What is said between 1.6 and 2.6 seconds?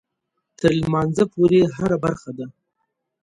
هره برخه ده.